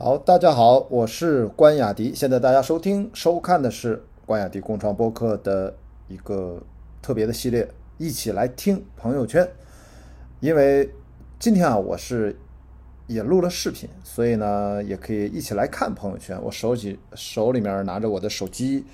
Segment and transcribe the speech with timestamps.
[0.00, 2.14] 好，大家好，我是关雅迪。
[2.14, 5.74] 现在大家收听、收看的是关雅迪共创播客的
[6.06, 6.62] 一个
[7.02, 9.50] 特别的系列，一起来听朋友圈。
[10.38, 10.88] 因为
[11.40, 12.38] 今天啊，我是
[13.08, 16.40] 也录了视频，所以呢，也可以一起来看朋友圈。
[16.44, 18.84] 我手机手里面拿着我的手机，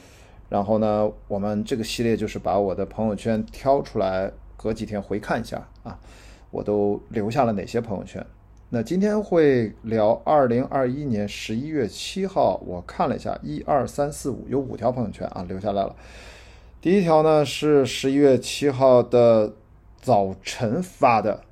[0.49, 5.99] 然后呢，我们这个系列就是把我的朋友圈挑出来，隔几天回看一下啊，
[6.51, 8.27] 我都留下了哪些朋友圈。
[8.71, 15.95] 那今天会聊二零二一年十一月七号，我看了一下，一二三四五有五条朋友圈啊，留下来了。
[16.81, 19.53] 第一条呢是十一月七号的
[20.01, 21.43] 早晨发的，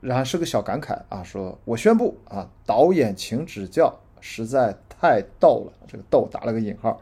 [0.00, 7.00] 然后是个小感慨啊，说我宣布啊，导演请指教，实在太逗了，这个逗打了个引号。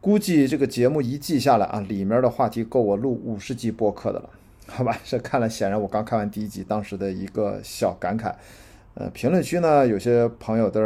[0.00, 4.28] 估计这个节目一季下来啊，里面的话题够我录五十集播客的了。
[4.66, 8.32] 好吧，这看了显然我刚看完第一集，当时的一个小感慨。
[8.94, 10.80] 呃，评论区呢，有些朋友都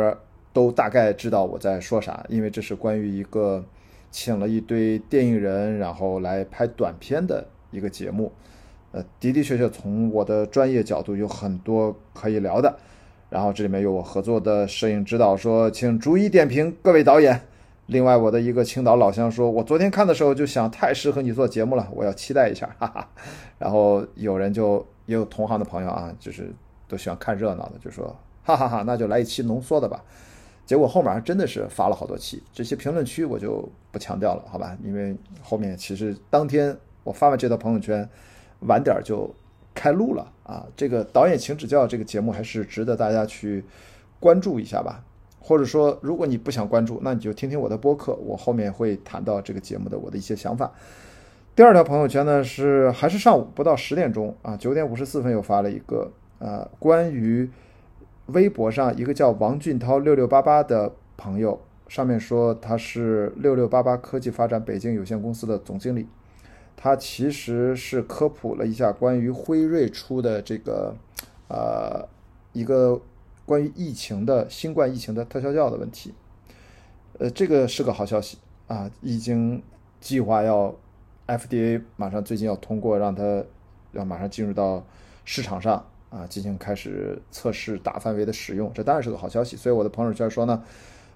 [0.53, 3.65] 都大概知道我在说啥，因为这是关于一个
[4.11, 8.33] 请了一堆电影人，然后来拍短片的一个节目。
[8.91, 12.77] 呃，的的确确从我的专业角度有很多可以聊的。
[13.31, 17.41] 然后这里面有我合作的摄影指导说，请逐一点评各位导演。
[17.89, 23.09] 另外，我的一个青岛老乡说：“我昨天看的时候就想，太适合你做节目了，我要期待一下。”哈哈。
[23.59, 26.53] 然后有人就也有同行的朋友啊，就是
[26.87, 28.15] 都喜欢看热闹的，就说
[28.45, 30.05] ：“哈哈哈，那就来一期浓缩的吧。”
[30.67, 34.77] 结果后面还真的是发了好多期，这些评论区我就不强调了，好吧？
[34.85, 38.07] 因为后面其实当天我发完这条朋友圈，
[38.67, 39.35] 晚点就
[39.75, 40.67] 开录了啊。
[40.77, 43.65] 这个导演请指教这个节目还是值得大家去
[44.21, 45.03] 关注一下吧。
[45.41, 50.73] 或者说，如果你不想关注，那你就听听我的播客，我后面会谈到这个节目的我的一些想法。
[51.55, 57.51] 第二条朋友圈呢是还是上午不到十点钟啊，九点五十四分又发了一个呃关于
[58.27, 61.59] 微博上一个叫王俊涛六六八八的朋友，
[61.89, 66.07] 上面说他是六六八八科技发展北京有限公司的总经理，
[66.77, 70.95] 他其实是科普了一下关于辉瑞出的这个
[71.49, 72.07] 呃
[72.53, 73.01] 一个。
[73.49, 76.13] 关于疫情的新冠疫情的特效药的问题，
[77.19, 78.37] 呃，这个是个好消息
[78.67, 79.63] 啊，已经
[80.01, 80.77] 计划要
[81.27, 83.43] FDA 马上最近要通过，让它
[83.93, 84.85] 要马上进入到
[85.25, 89.57] 市场上啊，进行开始测试大范围的使用，这当然是个好消息。
[89.57, 90.63] 所以我的朋友圈说呢，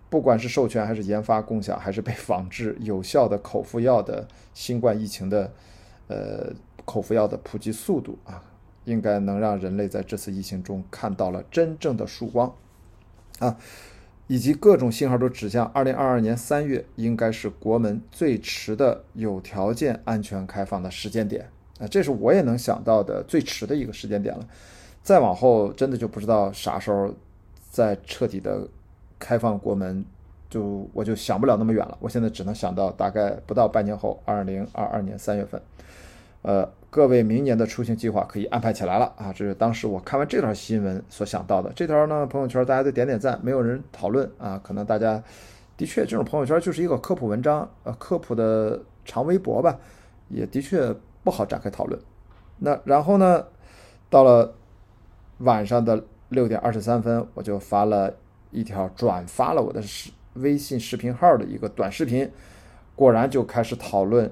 [0.08, 5.52] 不管是授权还是研发共享，还是被仿制 有效的口服药的新冠疫情的
[6.08, 6.50] 呃
[6.86, 8.42] 口服药的普及速度啊。
[8.84, 12.52] 应该能让人类在这次疫情中看到了真正的曙光，
[13.38, 13.56] 啊，
[14.26, 21.48] 以及各种信号都指向二零二二年三月应该是国门最迟的有条件安全开放的时间点
[21.78, 24.46] 啊，这是我也能想到的最迟的一个时间点了。
[25.02, 27.14] 再往后真的就不知道啥时候
[27.70, 28.66] 再彻底的
[29.18, 30.04] 开放国门，
[30.50, 31.96] 就我就想不了那么远了。
[32.00, 35.62] 我现在只能想到大概不到半年后，二零二二年三月份，
[36.42, 36.68] 呃。
[36.92, 39.32] 各位明年的出行计划可以安排起来了啊！
[39.32, 41.72] 这是当时我看完这条新闻所想到的。
[41.74, 44.60] 这条呢，朋友圈大家都点点赞，没有人讨论啊。
[44.62, 45.22] 可能大家
[45.74, 49.78] 的确这种朋友圈就是一个科普文章，呃，科普的长微博吧，
[50.28, 50.94] 也的确
[51.24, 51.98] 不好展开讨论。
[52.58, 53.42] 那然后呢，
[54.10, 54.52] 到了
[55.38, 58.14] 晚上的六点二十三分，我就发了
[58.50, 62.30] 一条转发了我的视微信视频号的一个短视频，
[62.94, 64.30] 果然就开始讨论。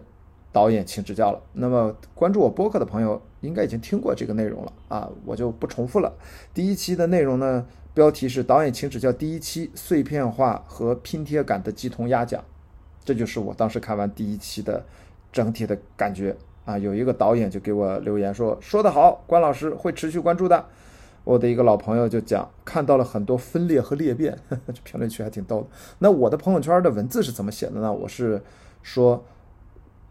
[0.52, 1.40] 导演，请指教了。
[1.52, 6.12] 那么关注我播客的朋友应该已经听过这个内容了啊，我就不重复了。
[6.52, 9.12] 第一期的内容呢，标题是“导演，请指教”。
[9.14, 12.42] 第一期碎片化和拼贴感的鸡同鸭讲，
[13.04, 14.84] 这就是我当时看完第一期的
[15.32, 16.76] 整体的感觉啊。
[16.76, 20.66] 有一个导演就给我留言说：“说得好，关老师会持续关注的。”
[21.22, 25.68] 我的一个老朋友就讲看到了很多分裂和裂变， 这评论区还挺逗的。
[26.00, 27.92] 那我的朋友圈的文字是怎么写的呢？
[27.92, 28.42] 我是
[28.82, 29.24] 说。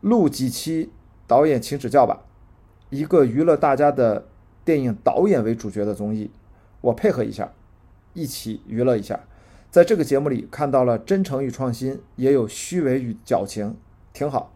[0.01, 0.91] 录几期
[1.27, 2.21] 导演请指教吧，
[2.89, 4.27] 一个娱乐大家的
[4.63, 6.31] 电影导演为主角的综艺，
[6.81, 7.51] 我配合一下，
[8.13, 9.19] 一起娱乐一下。
[9.69, 13.75] 在这个节目里看到了真诚与创新，也有虚伪与矫情，
[14.13, 14.53] 挺好。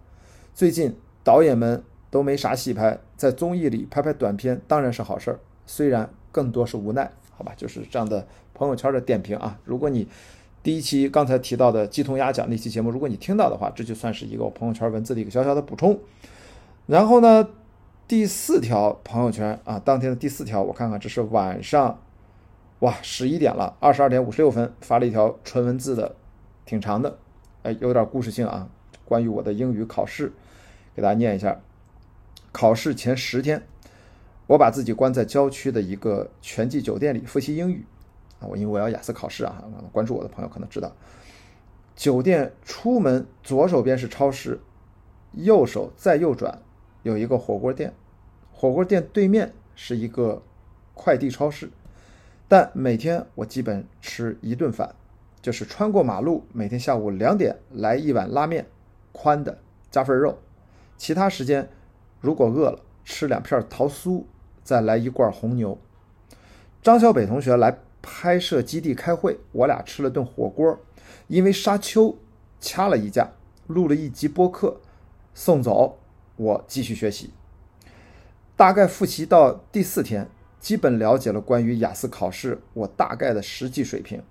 [0.54, 9.60] 最近导演们都没啥戏拍，在综艺里拍拍短片当然是好事儿，虽然更多是无奈，好吧，就是这样的朋友圈的点评啊。
[9.66, 10.08] 如果你。
[10.64, 16.00] 第一期刚才提到的鸡同鸭讲那期节目，如果你听到的话，这就算是一个我朋友圈文字的一个小小的补充。
[16.88, 17.50] 然后呢，
[18.08, 22.00] 第四条朋友圈啊，当天的第四条，我看看，这是晚上，
[22.80, 26.16] 哇，十一点了，二十二点五十六分发了一条纯文字的，
[26.66, 27.18] 挺长的，
[27.64, 28.70] 哎，有点故事性啊，
[29.04, 30.32] 关于我的英语考试，
[30.96, 31.60] 给大家念一下。
[32.54, 33.64] 考试前十天，
[34.48, 37.86] 我把自己关在郊区的一个全季酒店里复习英语。
[38.48, 40.92] 我因为我要雅思考试啊，关注我的朋友可能知道，
[41.96, 44.60] 酒店出门左手边是超市，
[45.32, 46.62] 右手再右转
[47.04, 47.94] 有一个火锅店，
[48.52, 50.42] 火锅店对面是一个
[50.94, 51.70] 快递超市，
[52.48, 54.96] 但每天我基本吃一顿饭，
[55.42, 58.68] 就是穿过马路，每天下午两点来一碗拉面，
[59.12, 59.60] 宽的
[59.90, 60.40] 加份肉，
[60.98, 61.70] 其他时间
[62.22, 64.24] 如果饿了吃两片桃酥，
[64.64, 65.78] 再来一罐红牛。
[66.82, 70.78] 张小北同学来拍摄基地开会，我俩吃了顿火锅，
[71.28, 72.16] 因为沙丘
[72.60, 73.32] 掐了一架，
[73.66, 74.82] 录了一集播客，
[75.34, 75.98] 送走
[76.36, 77.32] 我继续学习。
[78.58, 80.30] 大概复习到第四天，
[80.60, 84.22] 基本了解了关于雅思考试我大概的实际水平，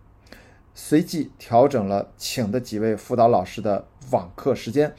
[0.75, 4.95] 随即调整了请的几位辅导老师的网课时间。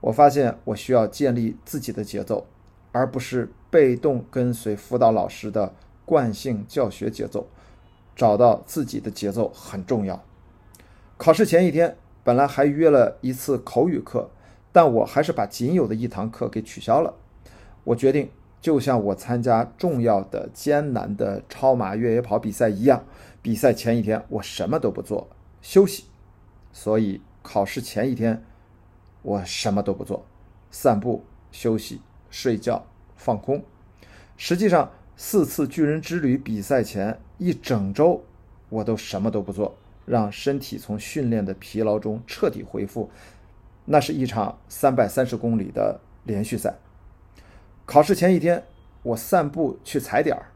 [0.00, 2.46] 我发现我需要建立自己的节奏，
[2.92, 7.48] 而不是被动跟随辅导老师的惯性教学节奏。
[8.18, 10.20] 找到自己的节奏很重要。
[11.16, 14.28] 考试前一天，本来还约了一次口语课，
[14.72, 17.14] 但我还是把仅有的一堂课给取消了。
[17.84, 18.28] 我决定，
[18.60, 23.04] 就像我参加重要的、艰难的超马越野跑比赛一样，
[23.40, 25.28] 比赛前一天我什么都不做，
[25.62, 26.06] 休息。
[26.72, 28.44] 所以考试前一天，
[29.22, 30.26] 我什么都不做，
[30.72, 32.00] 散步、休息、
[32.30, 32.84] 睡觉、
[33.16, 33.62] 放空。
[34.36, 38.22] 实际上，四次巨人之旅比赛前一整周，
[38.68, 39.76] 我都什么都不做，
[40.06, 43.10] 让身体从训练的疲劳中彻底恢复。
[43.86, 46.76] 那是一场三百三十公里的连续赛。
[47.84, 48.62] 考试前一天，
[49.02, 50.52] 我散步去踩点儿，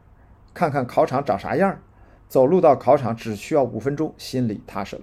[0.53, 1.77] 看看考场长啥样，
[2.29, 5.01] 走路到考场只需要五分钟，心里踏实了。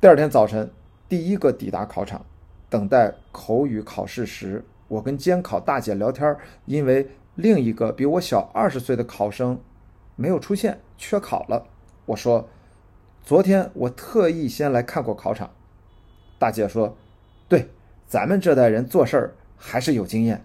[0.00, 0.70] 第二天早晨，
[1.10, 2.24] 第一个抵达考场，
[2.70, 6.34] 等待口语考试时，我跟监考大姐聊天，
[6.64, 7.06] 因为。
[7.34, 9.60] 另一个比我小二十岁的考生
[10.16, 11.66] 没有出现，缺考了。
[12.06, 12.48] 我说
[13.22, 15.50] ：“昨天我特意先来看过考场。”
[16.38, 16.96] 大姐说
[17.48, 17.68] ：“对，
[18.06, 20.44] 咱们这代人做事儿还是有经验。”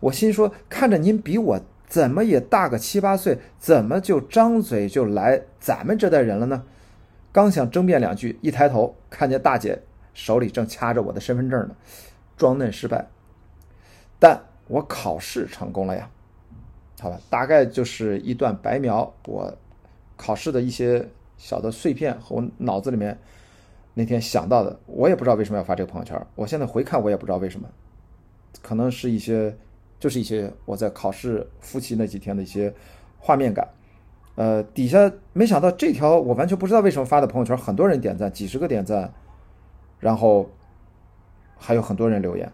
[0.00, 6.64] 我心说：“看着您比我怎么也大个七八岁，怎么就张嘴就来咱们这代人了呢？”
[7.32, 9.82] 刚想争辩两句，一抬头看见大姐
[10.14, 11.74] 手里正掐着我的身份证呢，
[12.36, 13.08] 装嫩失败，
[14.18, 16.10] 但我考试成功了呀。
[17.00, 19.50] 好吧，大概就是一段白描我
[20.16, 21.08] 考试的一些
[21.38, 23.18] 小的碎片和我脑子里面
[23.94, 24.78] 那天想到的。
[24.86, 27.66] 我也不知道为什么要发这个朋友圈，我现在回看我也不知道为什么，
[28.60, 29.56] 可能是一些
[29.98, 32.72] 就是一些我在考试复习那几天的一些
[33.18, 33.66] 画面感。
[34.36, 39.12] 呃，底下没想到这条我完全不知道为什么发的朋友圈，很多人点赞，几十个点赞，
[39.98, 40.50] 然后
[41.56, 42.50] 还有很多人留言。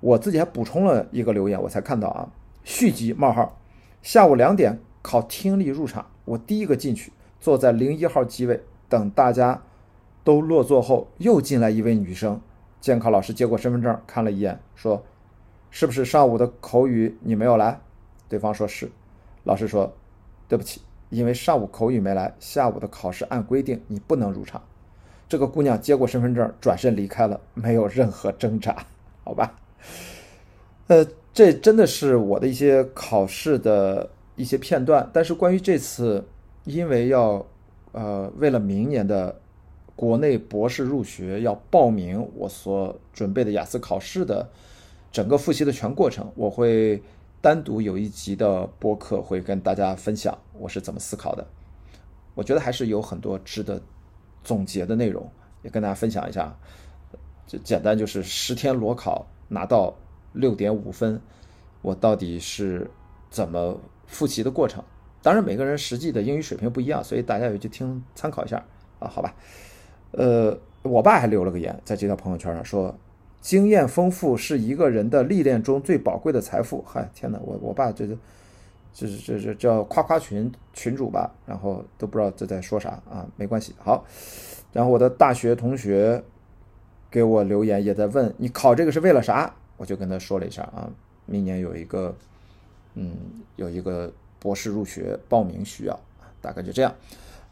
[0.00, 2.28] 我自己还补充了一个留言，我才看到啊，
[2.62, 3.59] 续集冒号。
[4.02, 9.62] 下午两点考听力入场，我第一个进去，坐在零一号机位，等大家
[10.24, 12.40] 都落座后，又进来一位女生。
[12.80, 15.04] 监考老师接过身份证，看了一眼，说
[15.70, 17.78] ：“是不是上午的口语你没有来？”
[18.26, 18.90] 对方说是。
[19.44, 19.92] 老师说
[20.48, 20.80] ：“对不起，
[21.10, 24.62] 因为上午口语没来，下午的考试按规定你不能入场。”
[25.28, 28.86] 这个姑娘接过身份证，转身离开了，没有任何挣扎，
[29.24, 29.54] 好吧？
[30.86, 31.06] 呃。
[31.32, 36.24] 这真的是我的一些考试的一些片段，但是关于这次，
[36.64, 37.46] 因为要
[37.92, 39.40] 呃为了明年的
[39.94, 44.48] 国内博士入学要报名，我所准备的雅思考试的
[45.12, 47.00] 整个复习的全过程，我会
[47.40, 51.46] 单独有一集的播客会跟大家分享我是怎么思考的。
[52.34, 53.80] 我觉得还是有很多值得
[54.42, 55.30] 总结的内容，
[55.62, 56.52] 也跟大家分享一下。
[57.46, 59.94] 就简单就是十天裸考拿到。
[60.32, 61.20] 六点五分，
[61.82, 62.90] 我到底是
[63.30, 64.82] 怎么复习的过程？
[65.22, 68.64] 当然，每个人实际的英语水平不一样，所以大家也就听参考一下
[68.98, 69.34] 啊，好吧？
[70.12, 72.96] 呃，我爸还留了个言，在这条朋友圈上说
[73.40, 78.16] ：“经验丰富是一个人的历练中最宝贵的财富。”嗨，天哪，我我爸这这
[78.92, 81.30] 这这这叫夸夸群群主吧？
[81.44, 83.26] 然后都不知道这在说啥啊？
[83.36, 84.04] 没关系，好。
[84.72, 86.24] 然后我的大学同学
[87.10, 89.54] 给我留言，也在问你考这个是为了啥？
[89.80, 90.90] 我就跟他说了一下啊，
[91.24, 92.14] 明年有一个，
[92.92, 93.16] 嗯，
[93.56, 95.98] 有一个博士入学报名需要，
[96.42, 96.94] 大概就这样。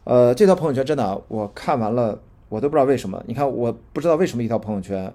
[0.03, 3.23] 呃，这条朋友圈真的，我看完了，我都不知道为什么。
[3.25, 5.11] 你看，我不知道为什么一条朋友圈，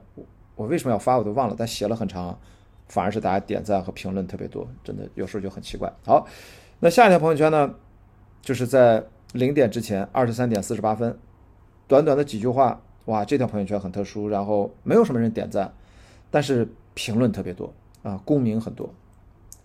[0.56, 1.54] 我为什么要发，我都忘了。
[1.56, 2.36] 但写了很长，
[2.88, 5.92] 反而是大家点赞和评论特别多，真的有时候就很奇怪。
[6.04, 6.26] 好，
[6.80, 7.72] 那下一条朋友圈呢，
[8.42, 9.04] 就是在
[9.34, 11.16] 零点之前，二十三点四十八分，
[11.86, 15.72] 短短的几句话，哇，这条朋友圈很特殊，然后没有什么人点赞，
[16.28, 16.66] 但是。
[16.94, 18.94] 评论特别多啊，共鸣很多，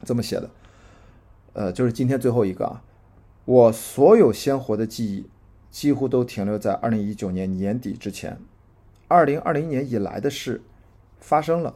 [0.04, 0.50] 这么写的，
[1.54, 2.84] 呃，就是今天最后一个啊，
[3.46, 5.26] 我所有鲜活的记忆
[5.70, 8.40] 几乎都停留在二零一九年年底之前，
[9.08, 10.62] 二零二零年以来的事
[11.20, 11.76] 发生了，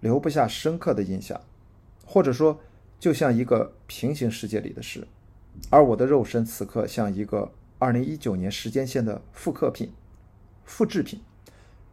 [0.00, 1.40] 留不下深刻的印象，
[2.04, 2.60] 或者说
[3.00, 5.08] 就像一个平行世界里的事，
[5.70, 9.92] 而我的肉身此刻像一个二零一九年时间线的复刻品、
[10.64, 11.20] 复制品，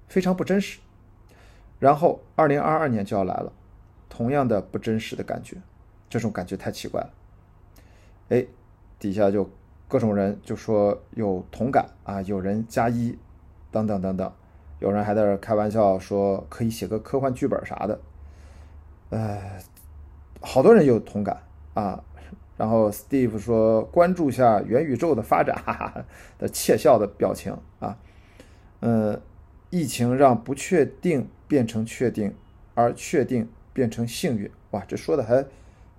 [0.07, 0.79] 非常不真实。
[1.83, 3.51] 然后二零二二年就要来了，
[4.07, 5.57] 同样的不真实的感觉，
[6.09, 7.09] 这种感觉太奇怪了。
[8.29, 8.45] 哎。
[8.99, 9.49] 底下就
[9.89, 13.19] 各种人就说有同感啊，有人加一，
[13.69, 14.31] 等等等等，
[14.79, 17.99] 有人还在这开玩笑说可以写个科幻剧本啥的，
[19.09, 19.59] 呃，
[20.39, 21.37] 好多人有同感
[21.73, 22.01] 啊。
[22.55, 26.05] 然后 Steve 说关注下元宇宙的发展，哈哈
[26.37, 27.97] 的窃笑的表情啊。
[28.79, 29.19] 嗯，
[29.69, 32.33] 疫情让不确定变成确定，
[32.73, 35.45] 而确定变成幸运，哇，这说的还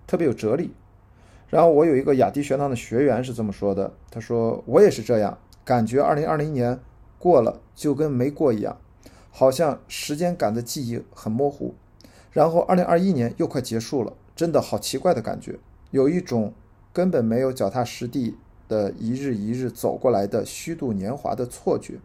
[0.04, 0.72] 特别有哲理。
[1.48, 6.80] 然后我有一个雅迪学堂的学员是这么说的，他说我也是这样，感觉二零二零年
[7.20, 8.80] 过了就跟没过一样，
[9.30, 11.76] 好像时间感的记忆很模糊。
[12.32, 15.60] 然后二零二一年又快结束了，真的好奇怪的感觉，
[15.92, 16.52] 有一种
[16.92, 22.00] 根本没有脚踏实地的一日一日走过来的虚度年华的错觉。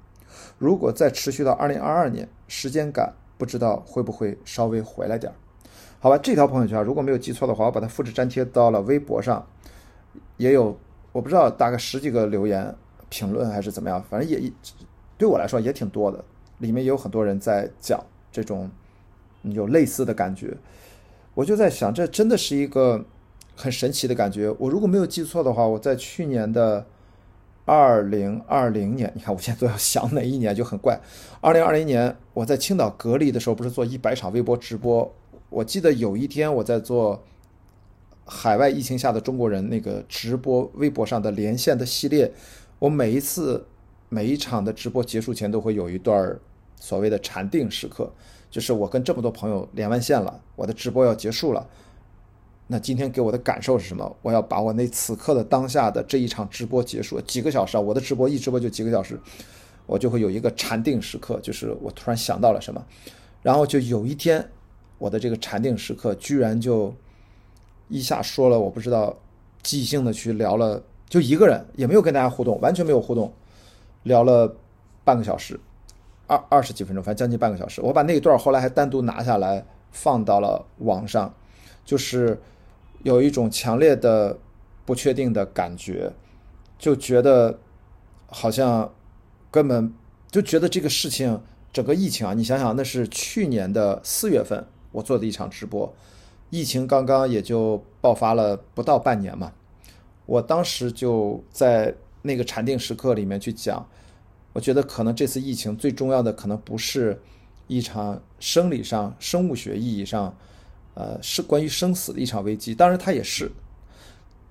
[0.60, 5.36] 如果再持续到二零二二年，时间感不知道会不会稍微回来点儿。
[6.02, 9.48] 好吧，这条朋友圈如果没有记错的话，我把它复制粘贴到了微博上，
[10.36, 10.78] 也有
[11.14, 12.76] 我不知道大概十几个留言
[13.08, 14.52] 评论还是怎么样，反正也
[15.18, 16.24] 对我来说也挺多的，
[16.58, 18.70] 里面也有很多人在讲这种
[19.44, 20.56] 有类似的感觉，
[21.34, 23.06] 我就在想，这真的是一个
[23.56, 24.54] 很神奇的感觉。
[24.60, 26.86] 我如果没有记错的话，我在去年的
[27.70, 31.00] 二零二零年，你看我现在都要想哪一年就很怪。
[31.40, 35.14] 二零二零年我在青岛隔离的时候，不是做一百场微博直播。
[35.52, 37.24] 我记得有一天我在做
[38.26, 42.32] 海外疫情下的中国人那个直播微博上的连线的系列，
[42.80, 43.68] 我每一次
[44.10, 46.36] 每一场的直播结束前都会有一段
[46.76, 48.12] 所谓的禅定时刻，
[48.50, 51.70] 就是我跟这么多朋友连完线了，我的直播要结束了，
[52.72, 54.16] 那今天给我的感受是什么？
[54.22, 59.20] 我要把我那此刻的当下的这一场直播结束几个小时啊，我的直播一直播就几个小时，
[59.88, 62.86] 我就会有一个禅定时刻，就是我突然想到了什么，
[63.42, 64.48] 然后就有一天。
[65.00, 66.94] 我的这个禅定时刻，居然就
[67.88, 69.18] 一下说了，我不知道，
[69.64, 73.34] 即兴的去聊了，就一个人也没有跟大家互动，完全没有互动，
[74.04, 74.54] 聊了
[75.06, 75.58] 半个小时，
[76.28, 77.82] 二二十几分钟，反正将近半个小时。
[77.82, 81.34] 我把那一段后来还单独拿下来放到了网上，
[81.86, 82.38] 就是
[83.04, 84.38] 有一种强烈的
[84.86, 86.12] 不确定的感觉，
[86.78, 87.60] 就觉得
[88.28, 88.94] 好像
[89.52, 89.94] 根本
[90.30, 91.42] 就觉得这个事情，
[91.72, 94.66] 整个疫情啊，你想想，那是去年的四月份。
[94.92, 95.94] 我做的一场直播，
[96.50, 99.54] 疫情刚刚也就爆发了不到半年嘛，
[100.26, 103.88] 我当时就在那个禅定时刻里面去讲，
[104.52, 107.22] 我觉得可能这次疫情最重要的可能不是
[107.68, 110.36] 一场生理上、生物学意义上，
[111.00, 113.50] 呃，是关于生死的一场危机，当然它也是，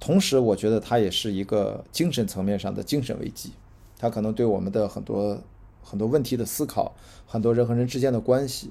[0.01, 3.53] 同时我觉得它也是一个精神层面上的精神危机，
[3.99, 5.39] 它可能对我们的很多
[5.83, 6.95] 很多问题的思考，
[7.27, 8.71] 很多人和人之间的关系。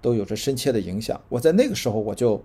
[0.00, 1.20] 都有着深切的影响。
[1.28, 2.40] 我在那个时候，我就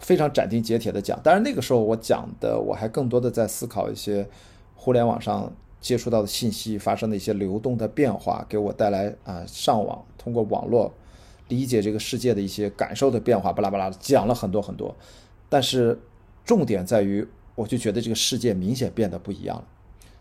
[0.00, 1.18] 非常斩钉截铁的讲。
[1.22, 4.28] 当然，那个时候我讲的，我还更多的在思考一些
[4.76, 10.92] 互联网上接触到的信息发生的一些流动的变化，给我带来啊，上网通过网络
[11.52, 14.96] 理解这个世界的一些感受的变化，巴拉巴拉讲了很多很多。
[15.48, 16.00] 但是
[16.44, 19.64] 重点在于，我就觉得这个世界明显变得不一样了。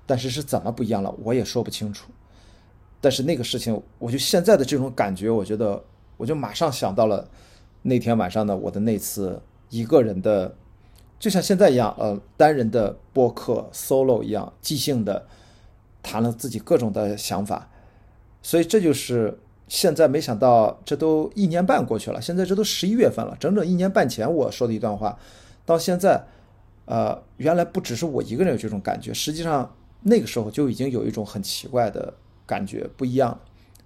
[0.05, 2.11] 但是是怎么不一样了，我也说不清楚。
[2.99, 5.83] 但是那个事情，我就现在的这种感觉，我觉得。
[6.17, 7.27] 我就马上想到了
[7.81, 10.55] 那天晚上的我的那次一个人的，
[11.17, 15.25] 就像现在一样，呃，单人的播客 solo 一样，即兴的
[16.03, 17.71] 谈了自己各种的想法。
[18.43, 19.39] 所以这就是
[19.71, 25.17] 现在没想到，这都一年半过去了，现在这都十一月份了，整整一年半前我说的一段话，
[25.65, 26.21] 到现在，
[26.83, 32.13] 呃，原来不只是我一个人有这种感觉，实际上那个时候就已经有一种很奇怪的
[32.45, 33.39] 感觉，不一样。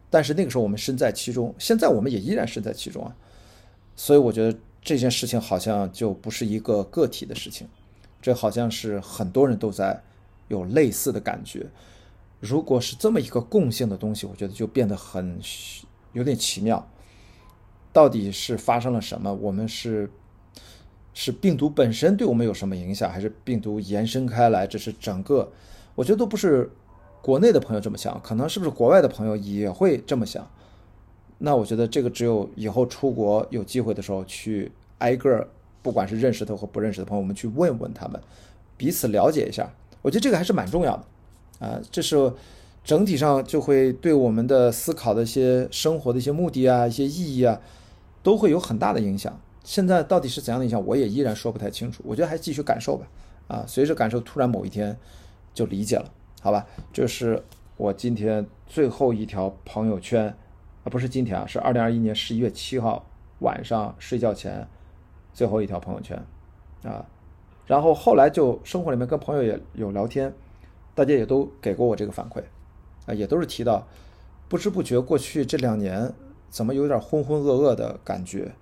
[0.10, 3.16] 但是那个时候我们身在其中，现在我们也依然身在其中啊，
[3.96, 7.68] 所以我觉得这件事情好像就不是一个个体的事情，
[8.24, 10.02] 这好像是很多人都在
[10.48, 11.68] 有类似的感觉。
[12.40, 15.40] 如果是这么一个共性的东西，我觉得就变得很
[16.14, 16.88] 有点奇妙。
[17.92, 19.34] 到底是发生了什么？
[19.34, 20.10] 我们是
[21.14, 24.68] 是病毒本身对我们有什么影响，还是病毒延伸开来？
[24.68, 25.52] 这是整个，
[25.96, 26.72] 我觉得都不是。
[27.22, 30.48] 国内的朋友这么想，可能是不是国外的朋友也会这么想？
[31.40, 35.50] 那我觉得这个只有以后出国有机会的时候去挨个，
[35.82, 38.22] 不管是认识的或不认识的朋友，我们去问问他们，
[38.78, 39.68] 彼此了解一下，
[40.04, 41.04] 我觉得这个还是蛮重要的
[41.60, 41.80] 啊。
[41.92, 42.34] 这是
[42.84, 47.60] 整体上就会对我们的思考的一些生活的一些目的啊、一些意义啊，
[48.22, 49.40] 都会有很大的影响。
[49.64, 52.04] 现在到底是怎样的影响，我也依然说不太清楚。
[52.06, 53.08] 我觉得还继续感受吧。
[53.48, 54.98] 啊，随着感受，突然某一天
[55.54, 56.66] 就理解了，好吧？
[56.92, 57.44] 这是
[57.78, 60.26] 我今天最后一条朋友圈
[60.84, 63.06] 啊，不是今天啊，是二零二一年十一月七号
[63.40, 64.68] 晚上睡觉前
[65.32, 66.20] 最后一条朋友圈
[66.84, 67.06] 啊。
[67.68, 70.34] 然后后来就生活里面跟朋友也有聊天，
[70.96, 72.42] 大家也都给过我这个反馈
[73.06, 73.88] 啊，也都是提到
[74.50, 76.12] 不知不觉过去这两年
[76.50, 78.56] 怎么有点浑浑噩噩的感觉，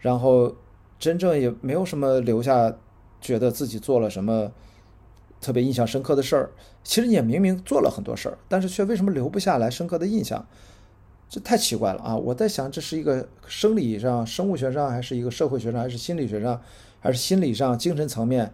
[0.00, 0.56] 然后
[0.98, 2.74] 真正也没有什么留下。
[3.18, 4.52] 觉得自己做了什么
[5.40, 6.50] 特别印象深刻的事儿，
[6.84, 10.46] 其实也明明做了很多事儿，但是却为什么留不下来深刻的印象？
[11.28, 12.14] 这太奇怪了啊！
[12.14, 16.60] 我在想，这是一个生理上、生物学上，还是一个社会学上，还是心理学上，
[17.00, 18.52] 还是心理上、精神层面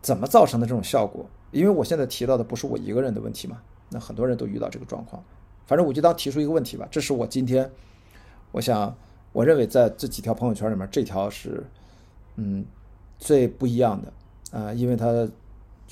[0.00, 1.26] 怎么造成的这种效果？
[1.52, 5.22] 因为我现在提到的不是我一个人的问题嘛，那很多人都遇到这个状况。
[5.66, 7.70] 反正我就当提出一个问题吧，这是我今天
[8.50, 8.96] 我想，
[9.32, 11.64] 我认为在这几条朋友圈里面，这条是
[12.34, 12.64] 嗯。
[13.18, 14.12] 最不一样的
[14.58, 15.30] 啊，因为它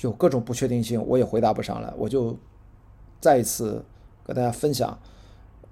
[0.01, 1.89] 有各种不确定性，我也回答不上来。
[1.95, 2.37] 我就
[3.21, 3.81] 再一次
[4.25, 4.99] 跟大家分享，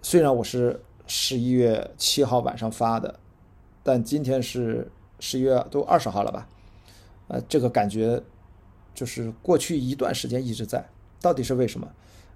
[0.01, 3.19] 虽然我是十一月七号晚上发的，
[3.84, 6.48] 但今天是十一月都二十号了吧？
[7.27, 8.24] 呃，这个感觉
[9.00, 10.84] 就是过去一段时间一直在，
[11.22, 11.88] 到底是为什么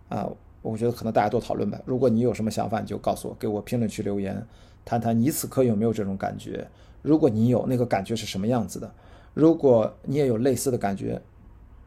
[0.07, 0.29] 啊？
[0.61, 1.77] 我觉得可能大家多讨论吧。
[1.83, 4.41] 如果你有什么想法，你就告诉我，给我评论区留言，
[4.85, 6.65] 谈谈你此刻有没有这种感觉。
[7.01, 8.89] 如果你有，那个感觉是什么样子的？
[9.33, 11.21] 如果你也有类似的感觉，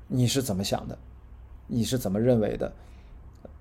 [0.08, 0.98] 你是怎么想的？
[1.68, 2.70] 你是怎么认为的？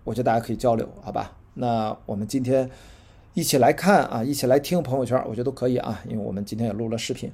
[0.03, 1.37] 我觉得大家可以交流，好吧？
[1.53, 2.69] 那我们今天
[3.33, 7.31] 一起来看啊，一起来听朋友圈，我觉得都可以啊，因为我们今天也录了视频。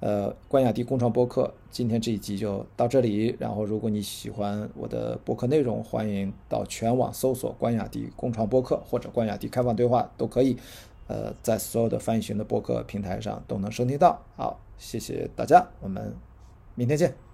[0.00, 3.36] 呃，关雅迪共创播客，今天这一集就到这里。
[3.38, 10.56] 然后，如果你喜欢我的播客内容，欢迎到全网搜索“关雅迪共创播客”或者“关雅迪开放对话”都可以。
[11.06, 14.22] 呃，在所有的翻译型的播客平台上都能收听到。
[14.36, 14.60] 好。
[14.78, 16.14] 谢谢大家，我们
[16.76, 17.27] 明天见。